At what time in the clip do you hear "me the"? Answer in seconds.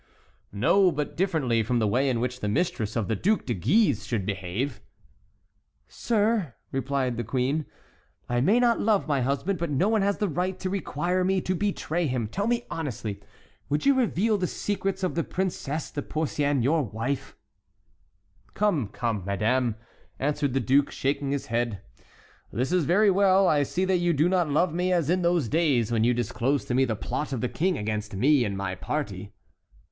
26.73-26.95